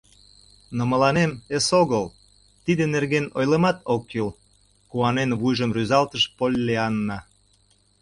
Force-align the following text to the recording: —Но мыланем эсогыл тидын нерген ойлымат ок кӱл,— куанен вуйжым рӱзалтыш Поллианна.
—Но 0.77 0.83
мыланем 0.91 1.31
эсогыл 1.55 2.05
тидын 2.65 2.89
нерген 2.95 3.25
ойлымат 3.37 3.77
ок 3.93 4.01
кӱл,— 4.11 4.29
куанен 4.89 5.31
вуйжым 5.39 5.71
рӱзалтыш 5.75 6.23
Поллианна. 6.37 7.19